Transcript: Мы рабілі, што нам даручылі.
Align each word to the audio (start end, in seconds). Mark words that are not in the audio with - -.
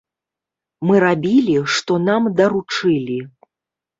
Мы 0.89 0.95
рабілі, 1.03 1.57
што 1.75 1.99
нам 2.07 2.23
даручылі. 2.39 3.19